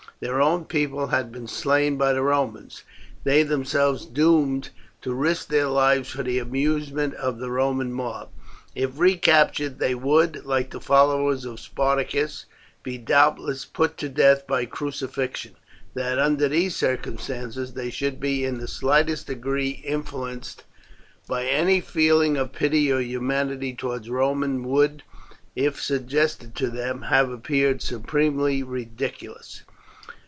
Their 0.19 0.39
own 0.39 0.65
people 0.65 1.07
had 1.07 1.31
been 1.31 1.47
slain 1.47 1.97
by 1.97 2.13
the 2.13 2.21
Romans, 2.21 2.83
they 3.23 3.41
themselves 3.41 4.05
doomed 4.05 4.69
to 5.01 5.15
risk 5.15 5.47
their 5.47 5.65
lives 5.67 6.11
for 6.11 6.21
the 6.21 6.37
amusement 6.37 7.15
of 7.15 7.39
the 7.39 7.49
Roman 7.49 7.91
mob. 7.91 8.29
If 8.75 8.99
recaptured 8.99 9.79
they 9.79 9.95
would, 9.95 10.45
like 10.45 10.69
the 10.69 10.79
followers 10.79 11.43
of 11.43 11.59
Spartacus, 11.59 12.45
be 12.83 12.99
doubtless 12.99 13.65
put 13.65 13.97
to 13.97 14.09
death 14.09 14.45
by 14.45 14.65
crucifixion. 14.67 15.55
That, 15.95 16.19
under 16.19 16.47
these 16.47 16.75
circumstances, 16.75 17.73
they 17.73 17.89
should 17.89 18.19
be 18.19 18.45
in 18.45 18.59
the 18.59 18.67
slightest 18.67 19.25
degree 19.25 19.71
influenced 19.83 20.65
by 21.27 21.47
any 21.47 21.81
feeling 21.81 22.37
of 22.37 22.53
pity 22.53 22.91
or 22.91 22.99
humanity 22.99 23.73
towards 23.73 24.07
Romans 24.07 24.67
would, 24.67 25.01
if 25.55 25.81
suggested 25.81 26.53
to 26.57 26.69
them, 26.69 27.03
have 27.09 27.31
appeared 27.31 27.81
supremely 27.81 28.61
ridiculous. 28.61 29.63